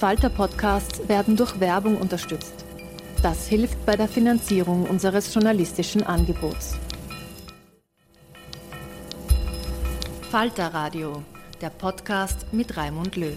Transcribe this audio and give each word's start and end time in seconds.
Falter-Podcasts 0.00 1.06
werden 1.10 1.36
durch 1.36 1.60
Werbung 1.60 1.98
unterstützt. 1.98 2.64
Das 3.22 3.46
hilft 3.48 3.84
bei 3.84 3.96
der 3.96 4.08
Finanzierung 4.08 4.84
unseres 4.84 5.34
journalistischen 5.34 6.02
Angebots. 6.02 6.76
Falter 10.30 10.68
Radio, 10.68 11.22
der 11.60 11.68
Podcast 11.68 12.46
mit 12.50 12.78
Raimund 12.78 13.14
Löw. 13.16 13.36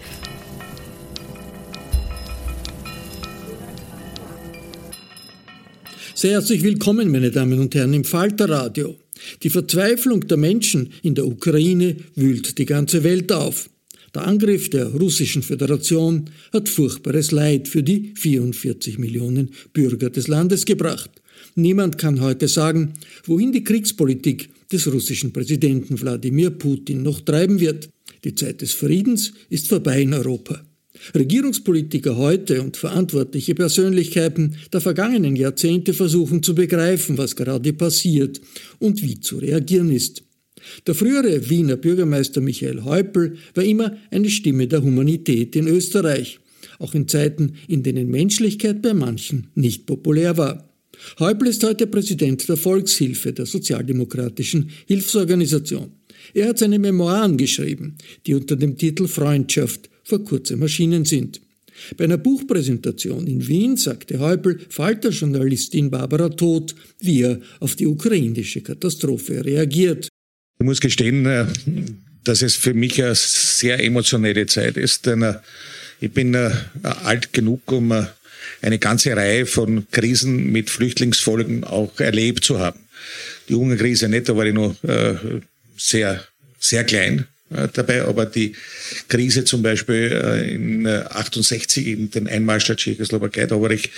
Sehr 6.16 6.32
herzlich 6.32 6.64
willkommen, 6.64 7.12
meine 7.12 7.32
Damen 7.32 7.60
und 7.60 7.76
Herren, 7.76 7.94
im 7.94 8.06
Falter 8.06 8.50
Radio. 8.50 8.96
Die 9.42 9.50
Verzweiflung 9.50 10.28
der 10.28 10.38
Menschen 10.38 10.94
in 11.02 11.16
der 11.16 11.28
Ukraine 11.28 11.98
wühlt 12.16 12.58
die 12.58 12.66
ganze 12.66 13.04
Welt 13.04 13.34
auf. 13.34 13.70
Der 14.14 14.28
Angriff 14.28 14.70
der 14.70 14.88
russischen 14.88 15.42
Föderation 15.42 16.30
hat 16.52 16.70
furchtbares 16.70 17.32
Leid 17.32 17.68
für 17.68 17.82
die 17.82 18.14
44 18.16 19.00
Millionen 19.00 19.50
Bürger 19.74 20.12
des 20.12 20.28
Landes 20.28 20.66
gebracht. 20.66 21.10
Niemand 21.56 21.98
kann 21.98 22.22
heute 22.22 22.48
sagen, 22.48 22.94
wohin 23.26 23.52
die 23.52 23.64
Kriegspolitik 23.64 24.50
des 24.72 24.92
russischen 24.92 25.34
Präsidenten 25.34 26.00
Wladimir 26.00 26.52
Putin 26.52 27.02
noch 27.02 27.22
treiben 27.22 27.60
wird. 27.60 27.90
Die 28.24 28.36
Zeit 28.36 28.62
des 28.62 28.74
Friedens 28.74 29.34
ist 29.50 29.68
vorbei 29.68 30.04
in 30.04 30.14
Europa. 30.14 30.64
Regierungspolitiker 31.16 32.16
heute 32.16 32.62
und 32.62 32.78
verantwortliche 32.78 33.56
Persönlichkeiten 33.56 34.58
der 34.72 34.82
vergangenen 34.82 35.36
Jahrzehnte 35.36 35.94
versuchen 35.94 36.44
zu 36.44 36.54
begreifen, 36.54 37.18
was 37.18 37.36
gerade 37.36 37.74
passiert 37.74 38.40
und 38.78 39.02
wie 39.02 39.20
zu 39.20 39.40
reagieren 39.40 39.90
ist. 39.90 40.24
Der 40.88 40.96
frühere 40.96 41.50
Wiener 41.50 41.78
Bürgermeister 41.78 42.42
Michael 42.42 42.84
Häupl 42.84 43.38
war 43.54 43.64
immer 43.64 43.98
eine 44.12 44.30
Stimme 44.30 44.68
der 44.68 44.84
Humanität 44.84 45.56
in 45.56 45.68
Österreich, 45.68 46.40
auch 46.80 46.94
in 46.94 47.08
Zeiten, 47.08 47.54
in 47.68 47.84
denen 47.84 48.10
Menschlichkeit 48.10 48.82
bei 48.82 48.94
manchen 48.94 49.48
nicht 49.56 49.86
populär 49.86 50.38
war. 50.38 50.70
Häupl 51.20 51.48
ist 51.48 51.64
heute 51.64 51.88
Präsident 51.88 52.48
der 52.48 52.58
Volkshilfe, 52.58 53.34
der 53.34 53.46
sozialdemokratischen 53.46 54.70
Hilfsorganisation. 54.88 55.92
Er 56.34 56.50
hat 56.50 56.60
seine 56.60 56.80
Memoiren 56.80 57.38
geschrieben, 57.38 57.96
die 58.26 58.36
unter 58.36 58.56
dem 58.56 58.78
Titel 58.78 59.08
Freundschaft 59.08 59.90
vor 60.04 60.24
kurzem 60.24 60.62
erschienen 60.62 61.06
sind. 61.06 61.42
Bei 61.98 62.06
einer 62.06 62.18
Buchpräsentation 62.18 63.28
in 63.28 63.46
Wien 63.48 63.78
sagte 63.78 64.20
Häupl 64.20 64.60
Falter-Journalistin 64.70 65.90
Barbara 65.90 66.30
Todt, 66.30 66.76
wie 67.00 67.24
er 67.24 67.40
auf 67.60 67.76
die 67.76 67.88
ukrainische 67.88 68.62
Katastrophe 68.62 69.44
reagiert. 69.44 70.08
Ich 70.60 70.66
muss 70.66 70.80
gestehen, 70.80 71.26
äh, 71.26 71.46
dass 72.24 72.42
es 72.42 72.56
für 72.56 72.74
mich 72.74 73.04
eine 73.04 73.16
sehr 73.16 73.84
emotionelle 73.84 74.46
Zeit 74.46 74.78
ist, 74.78 75.06
denn 75.06 75.22
äh, 75.24 75.36
ich 76.00 76.12
bin 76.12 76.34
äh, 76.34 76.52
alt 76.84 77.34
genug, 77.34 77.72
um 77.72 78.08
eine 78.62 78.80
ganze 78.80 79.16
Reihe 79.16 79.46
von 79.46 79.88
Krisen 79.92 80.52
mit 80.52 80.70
Flüchtlingsfolgen 80.70 81.64
auch 81.64 82.00
erlebt 82.00 82.44
zu 82.44 82.60
haben. 82.60 82.80
Die 83.50 83.56
Hungerkrise 83.56 84.10
nicht, 84.10 84.30
da 84.30 84.36
war 84.36 84.46
ich 84.46 84.54
noch 84.54 84.76
sehr, 85.78 86.26
sehr 86.60 86.84
klein. 86.86 87.28
Äh, 87.54 87.68
dabei, 87.72 88.04
aber 88.04 88.26
die 88.26 88.56
Krise 89.08 89.44
zum 89.44 89.62
Beispiel 89.62 90.12
äh, 90.12 90.54
in 90.54 90.88
68 90.88 91.86
äh, 91.86 91.92
in 91.92 92.10
den 92.10 92.28
Einmarsch 92.28 92.66
der 92.66 92.78
Tschechoslowakei, 92.78 93.46
da 93.46 93.62
war 93.62 93.70
ich 93.70 93.92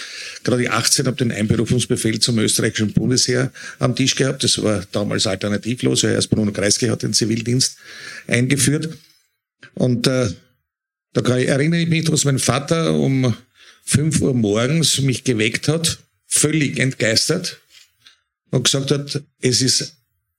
gerade 0.44 0.70
18, 0.70 1.06
habe 1.06 1.18
den 1.18 1.32
Einberufungsbefehl 1.32 2.20
zum 2.20 2.38
österreichischen 2.40 2.92
Bundesheer 2.92 3.52
am 3.80 3.96
Tisch 3.96 4.16
gehabt. 4.16 4.44
Das 4.44 4.62
war 4.62 4.86
damals 4.92 5.26
alternativlos, 5.26 6.04
weil 6.04 6.14
erst 6.14 6.30
Bruno 6.30 6.52
Kreisky 6.52 6.88
hat 6.88 7.04
den 7.04 7.14
Zivildienst 7.14 7.78
eingeführt. 8.28 8.90
Und 9.74 10.08
äh, 10.08 10.30
da 11.14 11.22
erinnere 11.22 11.82
ich 11.82 11.88
mich, 11.88 12.06
dass 12.06 12.26
mein 12.26 12.40
Vater 12.40 12.94
um 12.94 13.36
5 13.86 14.22
Uhr 14.22 14.34
morgens 14.34 15.00
mich 15.00 15.24
geweckt 15.24 15.70
hat, 15.70 16.00
völlig 16.28 16.78
entgeistert 16.78 17.62
und 18.52 18.64
gesagt 18.64 18.92
hat, 18.92 19.24
es 19.40 19.62
ist 19.62 19.96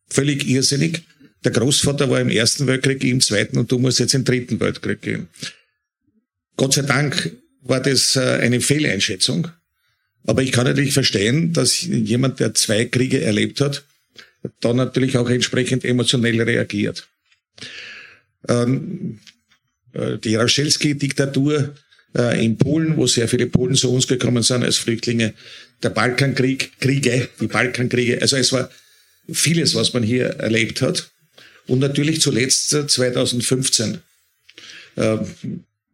völlig 0.09 0.47
irrsinnig, 0.47 1.03
der 1.47 1.53
Großvater 1.53 2.11
war 2.11 2.21
im 2.21 2.29
Ersten 2.29 2.67
Weltkrieg, 2.67 3.05
im 3.05 3.21
Zweiten 3.21 3.57
und 3.57 3.71
du 3.71 3.79
musst 3.79 4.01
jetzt 4.01 4.15
im 4.15 4.25
Dritten 4.25 4.59
Weltkrieg 4.59 5.01
gehen. 5.01 5.29
Gott 6.57 6.75
sei 6.75 6.83
Dank 6.83 7.37
war 7.63 7.81
das 7.81 8.17
äh, 8.17 8.41
eine 8.43 8.61
Fehleinschätzung. 8.61 9.47
Aber 10.27 10.43
ich 10.43 10.51
kann 10.51 10.65
natürlich 10.65 10.93
verstehen, 10.93 11.53
dass 11.53 11.83
jemand, 11.83 12.41
der 12.41 12.53
zwei 12.55 12.87
Kriege 12.87 13.23
erlebt 13.23 13.61
hat, 13.61 13.85
da 14.61 14.73
natürlich 14.73 15.19
auch 15.19 15.31
entsprechend 15.31 15.85
emotionell 15.85 16.43
reagiert. 16.43 17.07
Ähm, 18.49 19.21
äh, 19.93 20.19
die 20.19 20.33
Jaroszewski-Diktatur 20.33 21.77
äh, 22.17 22.45
in 22.45 22.59
Polen, 22.59 22.97
wo 22.97 23.07
sehr 23.07 23.29
viele 23.29 23.47
Polen 23.47 23.77
zu 23.77 23.93
uns 23.93 24.09
gekommen 24.09 24.43
sind 24.43 24.65
als 24.65 24.79
Flüchtlinge, 24.79 25.33
der 25.85 25.91
Balkankrieg, 25.91 26.73
Kriege, 26.81 27.29
die 27.41 27.47
Balkankriege, 27.47 28.21
also 28.21 28.37
es 28.37 28.51
war 28.51 28.69
vieles, 29.31 29.77
was 29.77 29.93
man 29.93 30.03
hier 30.03 30.27
erlebt 30.41 30.83
hat. 30.83 31.09
Und 31.67 31.81
natürlich 31.81 32.21
zuletzt 32.21 32.71
2015 32.71 33.99
äh, 34.97 35.15
äh, 35.15 35.19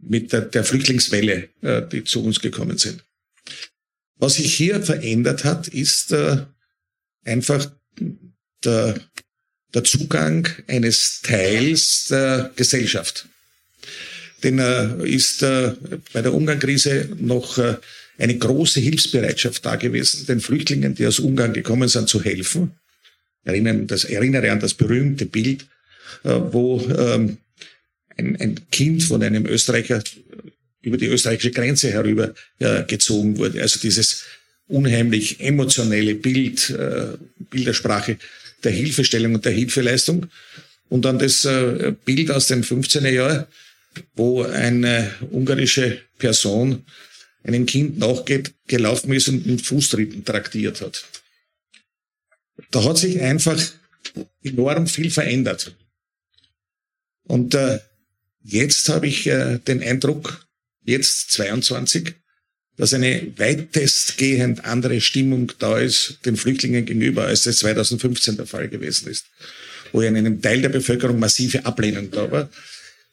mit 0.05 0.33
der, 0.33 0.65
Flüchtlingswelle, 0.65 1.49
äh, 1.63 1.83
die 1.91 2.05
zu 2.05 2.25
uns 2.25 2.41
gekommen 2.41 2.77
sind. 2.79 3.05
Was 4.17 4.35
sich 4.35 4.55
hier 4.55 4.83
verändert 4.83 5.45
hat, 5.45 5.69
ist 5.69 6.15
einfach 7.25 7.73
der, 8.65 9.01
Zugang 9.85 10.49
eines 10.69 11.23
Teils 11.23 12.07
der 12.09 12.53
Gesellschaft. 12.55 13.27
Denn 14.45 14.59
ist 14.59 15.41
bei 15.41 16.23
der 16.23 16.35
Ungarn-Krise 16.35 17.09
noch 17.19 17.59
eine 18.19 18.39
große 18.39 18.79
Hilfsbereitschaft 18.79 19.67
da 19.67 19.75
gewesen, 19.75 20.27
den 20.27 20.41
Flüchtlingen, 20.41 20.95
die 20.95 21.07
aus 21.07 21.19
Ungarn 21.19 21.53
gekommen 21.53 21.89
sind, 21.89 22.09
zu 22.09 22.23
helfen 22.23 22.73
erinnern, 23.45 23.87
das 23.87 24.05
erinnere 24.05 24.51
an 24.51 24.61
das 24.61 24.75
berühmte 24.75 25.27
Bild, 25.27 25.67
äh, 26.25 26.39
wo 26.51 26.81
ähm, 26.81 27.39
ein, 28.17 28.37
ein 28.37 28.61
Kind 28.71 29.03
von 29.03 29.23
einem 29.23 29.47
Österreicher 29.47 30.03
über 30.83 30.97
die 30.97 31.07
österreichische 31.07 31.53
Grenze 31.53 31.91
herüber 31.91 32.35
äh, 32.59 32.85
gezogen 32.85 33.39
wurde. 33.39 33.63
Also 33.63 33.81
dieses 33.81 34.25
unheimlich 34.69 35.41
emotionelle 35.41 36.15
Bild, 36.15 36.71
äh, 36.71 37.17
Bildersprache 37.51 38.19
der 38.65 38.73
Hilfestellung 38.73 39.35
und 39.35 39.45
der 39.45 39.53
Hilfeleistung. 39.53 40.27
Und 40.89 41.07
dann 41.07 41.19
das 41.19 41.49
Bild 42.05 42.31
aus 42.31 42.49
dem 42.49 42.61
15er 42.61 43.09
Jahr, 43.09 43.49
wo 44.15 44.43
eine 44.43 45.11
ungarische 45.31 46.03
Person 46.19 46.85
einem 47.45 47.67
Kind 47.67 47.99
nachgeht, 47.99 48.53
gelaufen 48.67 49.13
ist 49.13 49.29
und 49.29 49.47
mit 49.47 49.63
Fußtritten 49.63 50.25
traktiert 50.25 50.81
hat. 50.83 51.03
Da 52.71 52.85
hat 52.85 52.99
sich 52.99 53.21
einfach 53.21 53.61
enorm 54.43 54.87
viel 54.87 55.11
verändert. 55.11 55.75
Und 57.25 57.55
äh, 57.55 57.81
jetzt 58.43 58.89
habe 58.89 59.07
ich 59.07 59.27
äh, 59.27 59.59
den 59.59 59.83
Eindruck, 59.83 60.47
jetzt 60.85 61.31
22, 61.33 62.15
dass 62.77 62.95
eine 62.95 63.33
weitestgehend 63.37 64.65
andere 64.65 65.01
Stimmung 65.01 65.53
da 65.59 65.79
ist 65.79 66.19
den 66.25 66.37
Flüchtlingen 66.37 66.85
gegenüber, 66.87 67.27
als 67.27 67.45
das 67.45 67.59
2015 67.59 68.37
der 68.37 68.47
Fall 68.47 68.69
gewesen 68.69 69.09
ist. 69.09 69.27
wo 69.93 70.01
in 70.01 70.17
einem 70.17 70.41
Teil 70.41 70.63
der 70.63 70.71
Bevölkerung 70.71 71.19
massive 71.19 71.65
Ablehnung 71.65 72.11
da 72.11 72.31
war, 72.31 72.51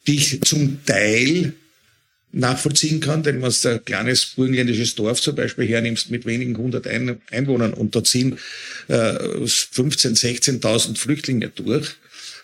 die 0.06 0.16
ich 0.16 0.40
zum 0.42 0.84
Teil 0.84 1.52
nachvollziehen 2.32 3.00
kann, 3.00 3.22
denn 3.22 3.42
wenn 3.42 3.50
du 3.50 3.68
ein 3.68 3.84
kleines 3.84 4.26
burgenländisches 4.26 4.94
Dorf 4.94 5.20
zum 5.20 5.34
Beispiel 5.34 5.66
hernimmst 5.66 6.10
mit 6.10 6.26
wenigen 6.26 6.56
hundert 6.56 6.86
Einwohnern 6.86 7.74
und 7.74 7.96
da 7.96 8.04
ziehen 8.04 8.38
äh, 8.88 8.94
15.000, 8.94 10.60
16.000 10.60 10.96
Flüchtlinge 10.96 11.48
durch, 11.48 11.96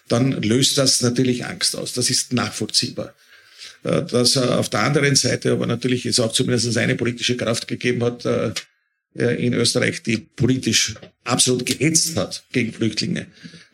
dann 0.09 0.43
löst 0.43 0.79
das 0.79 1.01
natürlich 1.03 1.45
Angst 1.47 1.77
aus. 1.77 1.93
Das 1.93 2.11
ist 2.11 2.33
nachvollziehbar. 2.33 3.15
Äh, 3.85 4.03
dass 4.05 4.37
er 4.37 4.59
auf 4.59 4.69
der 4.69 4.81
anderen 4.81 5.15
Seite 5.15 5.53
aber 5.53 5.67
natürlich 5.67 6.07
es 6.07 6.19
auch 6.19 6.33
zumindest 6.33 6.77
eine 6.77 6.97
politische 6.97 7.37
Kraft 7.37 7.69
gegeben 7.69 8.03
hat 8.03 8.25
äh, 8.25 8.53
in 9.15 9.55
Österreich, 9.55 10.03
die 10.03 10.19
politisch 10.19 10.95
absolut 11.25 11.65
gehetzt 11.65 12.17
hat 12.17 12.45
gegen 12.53 12.73
Flüchtlinge, 12.73 13.27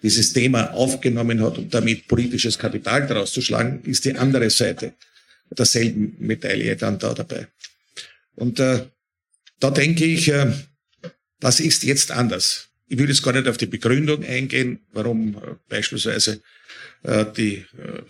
dieses 0.02 0.32
Thema 0.32 0.72
aufgenommen 0.72 1.42
hat 1.42 1.58
und 1.58 1.74
damit 1.74 2.06
politisches 2.06 2.58
Kapital 2.58 3.06
daraus 3.06 3.32
zu 3.32 3.40
schlagen, 3.40 3.80
ist 3.84 4.04
die 4.04 4.14
andere 4.14 4.50
Seite 4.50 4.92
derselben 5.54 6.16
Medaille 6.18 6.76
dann 6.76 6.98
da 6.98 7.14
dabei. 7.14 7.48
Und 8.34 8.60
äh, 8.60 8.86
da 9.60 9.70
denke 9.70 10.04
ich, 10.04 10.28
äh, 10.28 10.52
das 11.40 11.60
ist 11.60 11.82
jetzt 11.82 12.10
anders. 12.10 12.68
Ich 12.88 12.98
will 12.98 13.08
jetzt 13.08 13.22
gar 13.22 13.32
nicht 13.32 13.48
auf 13.48 13.56
die 13.56 13.66
Begründung 13.66 14.24
eingehen, 14.24 14.80
warum 14.92 15.36
äh, 15.36 15.54
beispielsweise 15.68 16.40
äh, 17.02 17.24
die 17.36 17.56
äh, 17.56 18.02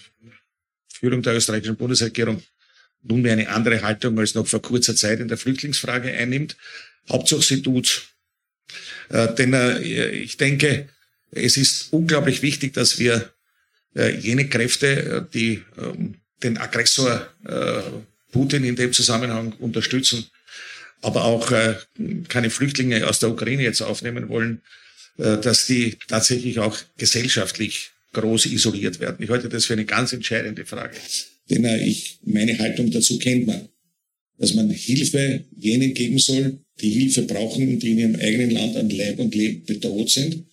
Führung 0.93 1.23
der 1.23 1.35
österreichischen 1.35 1.77
Bundesregierung 1.77 2.43
nunmehr 3.03 3.33
eine 3.33 3.49
andere 3.49 3.83
Haltung 3.83 4.19
als 4.19 4.35
noch 4.35 4.47
vor 4.47 4.63
kurzer 4.63 4.95
Zeit 4.95 5.21
in 5.21 5.29
der 5.29 5.39
Flüchtlingsfrage 5.39 6.13
einnimmt. 6.13 6.57
Hauptsache 7.09 7.43
sie 7.43 7.63
tut's. 7.63 8.03
Äh, 9.09 9.35
denn 9.35 9.53
äh, 9.53 10.11
ich 10.11 10.37
denke, 10.37 10.89
es 11.31 11.57
ist 11.57 11.93
unglaublich 11.93 12.43
wichtig, 12.43 12.75
dass 12.75 12.99
wir 12.99 13.33
äh, 13.97 14.17
jene 14.17 14.49
Kräfte, 14.49 14.87
äh, 14.87 15.25
die 15.33 15.63
ähm, 15.79 16.17
den 16.43 16.59
Aggressor 16.59 17.29
äh, 17.47 17.83
Putin 18.33 18.65
in 18.65 18.77
dem 18.77 18.93
Zusammenhang 18.93 19.53
unterstützen, 19.55 20.27
aber 21.03 21.25
auch 21.25 21.51
äh, 21.53 21.77
keine 22.29 22.51
Flüchtlinge 22.51 23.07
aus 23.07 23.19
der 23.19 23.31
Ukraine 23.31 23.63
jetzt 23.63 23.83
aufnehmen 23.83 24.29
wollen, 24.29 24.63
äh, 25.19 25.39
dass 25.39 25.67
die 25.67 25.97
tatsächlich 26.09 26.59
auch 26.59 26.79
gesellschaftlich 26.97 27.91
groß 28.13 28.47
isoliert 28.47 29.01
werden. 29.01 29.23
Ich 29.23 29.31
halte 29.31 29.49
das 29.49 29.67
für 29.67 29.73
eine 29.75 29.85
ganz 29.85 30.13
entscheidende 30.13 30.65
Frage. 30.65 30.97
Denn 31.51 31.65
äh, 31.65 31.85
ich, 31.85 32.19
meine 32.25 32.59
Haltung 32.59 32.91
dazu 32.91 33.19
kennt 33.19 33.47
man, 33.47 33.69
dass 34.39 34.55
man 34.55 34.71
Hilfe 34.71 35.45
jenen 35.57 35.95
geben 35.95 36.19
soll, 36.19 36.59
die 36.81 36.91
Hilfe 36.91 37.23
brauchen 37.23 37.69
und 37.69 37.83
die 37.83 37.93
in 37.93 37.99
ihrem 37.99 38.17
eigenen 38.17 38.51
Land 38.51 38.77
an 38.77 38.91
Leib 38.91 39.19
und 39.19 39.35
Leben 39.35 39.65
bedroht 39.65 40.11
sind 40.11 40.45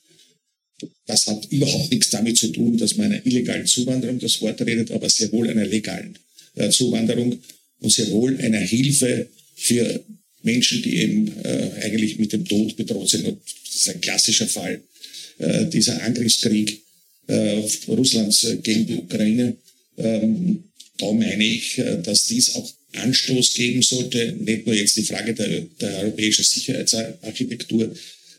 das 1.05 1.27
hat 1.27 1.45
überhaupt 1.51 1.91
nichts 1.91 2.09
damit 2.09 2.37
zu 2.37 2.49
tun, 2.49 2.77
dass 2.77 2.95
man 2.97 3.11
einer 3.11 3.25
illegalen 3.25 3.65
Zuwanderung 3.65 4.19
das 4.19 4.41
Wort 4.41 4.61
redet, 4.61 4.91
aber 4.91 5.09
sehr 5.09 5.31
wohl 5.31 5.49
einer 5.49 5.65
legalen 5.65 6.17
äh, 6.55 6.69
Zuwanderung 6.69 7.39
und 7.79 7.91
sehr 7.91 8.09
wohl 8.11 8.37
einer 8.37 8.59
Hilfe 8.59 9.27
für 9.55 10.03
Menschen, 10.43 10.81
die 10.81 10.97
eben 10.97 11.27
äh, 11.43 11.71
eigentlich 11.81 12.17
mit 12.17 12.31
dem 12.31 12.45
Tod 12.45 12.75
bedroht 12.75 13.09
sind. 13.09 13.25
Und 13.25 13.39
das 13.65 13.75
ist 13.75 13.89
ein 13.89 14.01
klassischer 14.01 14.47
Fall, 14.47 14.81
äh, 15.39 15.65
dieser 15.65 16.01
Angriffskrieg 16.03 16.81
äh, 17.27 17.63
Russlands 17.87 18.43
äh, 18.43 18.57
gegen 18.57 18.87
die 18.87 18.95
Ukraine. 18.95 19.55
Ähm, 19.97 20.63
da 20.97 21.11
meine 21.11 21.43
ich, 21.43 21.77
äh, 21.77 22.01
dass 22.01 22.27
dies 22.27 22.55
auch 22.55 22.71
Anstoß 22.93 23.53
geben 23.53 23.81
sollte, 23.81 24.33
nicht 24.39 24.65
nur 24.65 24.75
jetzt 24.75 24.97
die 24.97 25.03
Frage 25.03 25.33
der, 25.33 25.61
der 25.79 25.99
europäischen 25.99 26.43
Sicherheitsarchitektur 26.43 27.93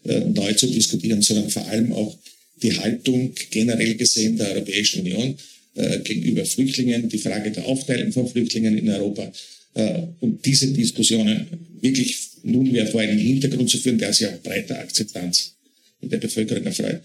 äh, 0.05 0.21
neu 0.21 0.53
zu 0.55 0.67
diskutieren, 0.67 1.23
sondern 1.23 1.51
vor 1.51 1.67
allem 1.67 1.93
auch 1.93 2.17
die 2.63 2.77
Haltung 2.77 3.35
generell 3.51 3.95
gesehen 3.95 4.37
der 4.37 4.53
Europäischen 4.53 5.01
Union 5.01 5.37
äh, 5.75 6.01
gegenüber 6.01 6.45
Flüchtlingen, 6.45 7.09
die 7.09 7.19
Frage 7.19 7.51
der 7.51 7.67
Aufteilung 7.67 8.13
von 8.13 8.29
Flüchtlingen 8.29 8.77
in 8.77 8.89
Europa 8.89 9.33
äh, 9.75 10.03
und 10.21 10.45
diese 10.45 10.69
Diskussionen 10.69 11.47
wirklich 11.81 12.17
nunmehr 12.43 12.87
vor 12.87 13.01
einen 13.01 13.19
Hintergrund 13.19 13.71
zu 13.71 13.79
führen, 13.79 13.99
der 13.99 14.13
sich 14.13 14.27
auch 14.27 14.43
breiter 14.43 14.79
Akzeptanz 14.79 15.55
in 16.01 16.09
der 16.09 16.19
Bevölkerung 16.19 16.65
erfreut. 16.65 17.01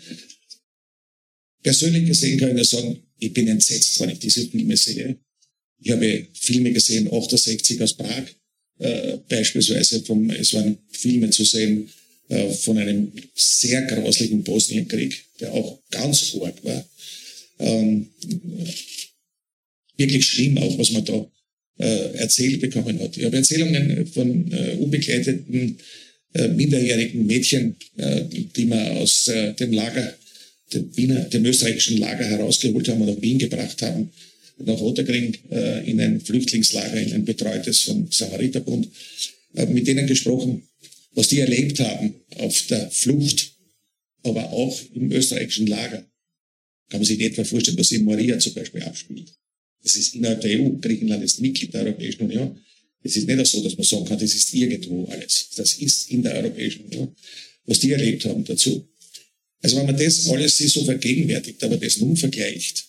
Persönlich 1.61 2.05
gesehen 2.05 2.39
kann 2.39 2.49
ich 2.49 2.55
nur 2.55 2.65
sagen, 2.65 2.97
ich 3.19 3.33
bin 3.33 3.47
entsetzt, 3.47 3.99
wenn 3.99 4.09
ich 4.09 4.19
diese 4.19 4.47
Filme 4.47 4.77
sehe. 4.77 5.17
Ich 5.81 5.91
habe 5.91 6.27
Filme 6.33 6.71
gesehen, 6.71 7.11
68 7.11 7.81
aus 7.81 7.93
Prag, 7.93 8.23
äh, 8.79 9.17
beispielsweise, 9.29 10.01
vom, 10.03 10.29
es 10.29 10.53
waren 10.53 10.77
Filme 10.91 11.29
zu 11.29 11.43
sehen 11.43 11.89
äh, 12.29 12.49
von 12.49 12.77
einem 12.77 13.11
sehr 13.35 13.83
grauslichen 13.83 14.43
Bosnienkrieg, 14.43 15.25
der 15.39 15.53
auch 15.53 15.79
ganz 15.91 16.35
arg 16.41 16.63
war. 16.63 16.85
Ähm, 17.59 18.07
wirklich 19.97 20.25
schlimm 20.25 20.57
auch, 20.57 20.77
was 20.77 20.91
man 20.91 21.05
da 21.05 21.25
äh, 21.77 22.13
erzählt 22.17 22.61
bekommen 22.61 22.99
hat. 22.99 23.17
Ich 23.17 23.25
habe 23.25 23.37
Erzählungen 23.37 24.07
von 24.07 24.51
äh, 24.51 24.71
unbegleiteten 24.79 25.77
äh, 26.33 26.47
minderjährigen 26.47 27.25
Mädchen, 27.25 27.75
äh, 27.97 28.23
die 28.55 28.65
man 28.65 28.97
aus 28.97 29.29
dem 29.59 29.71
Lager, 29.71 30.13
dem, 30.73 30.97
Wiener, 30.97 31.21
dem 31.25 31.45
österreichischen 31.45 31.97
Lager 31.97 32.25
herausgeholt 32.25 32.87
haben 32.89 33.01
und 33.01 33.15
nach 33.15 33.21
Wien 33.21 33.39
gebracht 33.39 33.81
haben, 33.81 34.09
nach 34.65 34.81
Otterkring 34.81 35.37
äh, 35.51 35.89
in 35.89 35.99
ein 35.99 36.21
Flüchtlingslager, 36.21 36.99
in 36.99 37.13
ein 37.13 37.25
betreutes 37.25 37.81
vom 37.81 38.07
Samariterbund, 38.09 38.87
mit 39.69 39.87
denen 39.87 40.05
gesprochen, 40.05 40.63
was 41.15 41.29
die 41.29 41.39
erlebt 41.39 41.79
haben 41.79 42.13
auf 42.37 42.67
der 42.67 42.91
Flucht, 42.91 43.53
aber 44.23 44.51
auch 44.51 44.79
im 44.93 45.11
österreichischen 45.11 45.67
Lager. 45.67 46.05
Kann 46.89 46.99
man 46.99 47.05
sich 47.05 47.17
nicht 47.17 47.31
etwa 47.31 47.43
vorstellen, 47.43 47.77
was 47.77 47.91
in 47.91 48.03
Moria 48.03 48.37
zum 48.37 48.53
Beispiel 48.53 48.83
abspielt. 48.83 49.33
Das 49.81 49.95
ist 49.95 50.15
innerhalb 50.15 50.41
der 50.41 50.59
EU. 50.59 50.69
Griechenland 50.79 51.23
ist 51.23 51.41
Mitglied 51.41 51.73
der 51.73 51.81
Europäischen 51.81 52.23
Union. 52.23 52.59
Es 53.03 53.15
ist 53.15 53.27
nicht 53.27 53.45
so, 53.45 53.63
dass 53.63 53.77
man 53.77 53.85
sagen 53.85 54.05
kann, 54.05 54.19
das 54.19 54.33
ist 54.33 54.53
irgendwo 54.53 55.05
alles. 55.05 55.49
Das 55.55 55.75
ist 55.75 56.09
in 56.09 56.23
der 56.23 56.35
Europäischen 56.35 56.85
Union. 56.85 57.15
Was 57.65 57.79
die 57.79 57.91
erlebt 57.91 58.25
haben 58.25 58.43
dazu. 58.43 58.87
Also 59.61 59.77
wenn 59.77 59.85
man 59.85 59.97
das 59.97 60.27
alles 60.27 60.57
sich 60.57 60.71
so 60.71 60.83
vergegenwärtigt, 60.83 61.63
aber 61.63 61.77
das 61.77 61.97
nun 61.97 62.17
vergleicht, 62.17 62.85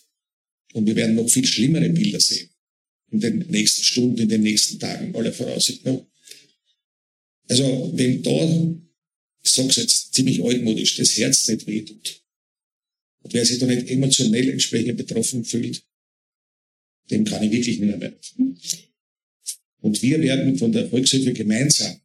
und 0.73 0.87
wir 0.87 0.97
werden 0.97 1.15
noch 1.15 1.29
viel 1.29 1.47
schlimmere 1.47 1.89
Bilder 1.89 2.21
sehen, 2.21 2.51
in 3.11 3.21
den 3.21 3.39
nächsten 3.49 3.83
Stunden, 3.83 4.19
in 4.19 4.29
den 4.29 4.43
nächsten 4.43 4.79
Tagen, 4.79 5.15
aller 5.15 5.33
Voraussicht 5.33 5.85
nach, 5.85 6.03
also 7.49 7.93
wenn 7.95 8.23
da, 8.23 8.77
ich 9.43 9.51
sag's 9.53 9.77
jetzt 9.77 10.15
ziemlich 10.15 10.43
altmodisch, 10.43 10.97
das 10.97 11.17
Herz 11.17 11.49
nicht 11.49 11.67
wehtut 11.67 12.23
und 13.23 13.35
wer 13.35 13.45
sich 13.45 13.59
da 13.59 13.67
nicht 13.67 13.89
emotionell 13.89 14.51
entsprechend 14.51 14.97
betroffen 14.97 15.45
fühlt, 15.45 15.83
dem 17.11 17.25
kann 17.25 17.43
ich 17.43 17.53
wirklich 17.53 17.79
nicht 17.79 17.99
mehr 17.99 18.01
helfen. 18.01 18.59
Und 19.81 20.03
wir 20.03 20.21
werden 20.21 20.59
von 20.59 20.73
der 20.73 20.89
Volkshilfe 20.89 21.33
gemeinsam 21.33 22.01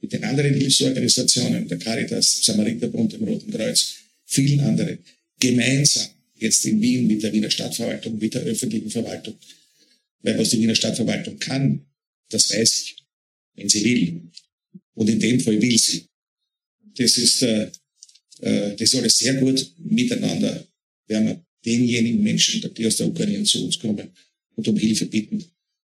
mit 0.00 0.12
den 0.12 0.22
anderen 0.24 0.54
Hilfsorganisationen, 0.54 1.66
der 1.66 1.78
Caritas, 1.78 2.44
Samariterbund, 2.44 3.12
dem 3.12 3.24
Roten 3.24 3.50
Kreuz, 3.50 3.94
vielen 4.24 4.60
anderen, 4.60 4.98
gemeinsam 5.40 6.08
jetzt 6.36 6.64
in 6.66 6.80
Wien 6.80 7.06
mit 7.06 7.22
der 7.22 7.32
Wiener 7.32 7.50
Stadtverwaltung, 7.50 8.18
mit 8.18 8.34
der 8.34 8.42
öffentlichen 8.42 8.90
Verwaltung. 8.90 9.34
Weil 10.22 10.38
was 10.38 10.50
die 10.50 10.60
Wiener 10.60 10.74
Stadtverwaltung 10.74 11.38
kann, 11.38 11.86
das 12.30 12.50
weiß 12.50 12.82
ich, 12.82 12.96
wenn 13.54 13.68
sie 13.68 13.84
will. 13.84 14.22
Und 14.98 15.08
in 15.08 15.20
dem 15.20 15.38
Fall 15.38 15.62
will 15.62 15.78
sie. 15.78 16.06
Das 16.96 17.16
ist, 17.18 17.42
äh, 17.42 17.70
äh, 18.40 18.74
das 18.74 18.94
alles 18.96 19.16
sehr 19.16 19.34
gut 19.34 19.72
miteinander. 19.78 20.66
Werden 21.06 21.26
wir 21.28 21.46
denjenigen 21.64 22.20
Menschen, 22.20 22.68
die 22.74 22.84
aus 22.84 22.96
der 22.96 23.06
Ukraine 23.06 23.44
zu 23.44 23.64
uns 23.64 23.78
kommen 23.78 24.10
und 24.56 24.66
um 24.66 24.76
Hilfe 24.76 25.06
bitten, 25.06 25.44